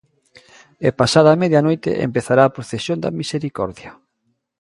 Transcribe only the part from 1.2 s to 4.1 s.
a media noite, empezará a procesión da Misericordia.